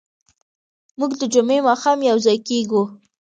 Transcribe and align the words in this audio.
موږ 0.99 1.11
د 1.21 1.23
جمعې 1.33 1.59
ماښام 1.67 1.99
یوځای 2.09 2.37
کېږو. 2.47 2.83